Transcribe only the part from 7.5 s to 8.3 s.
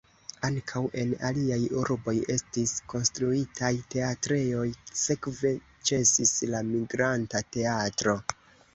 teatro.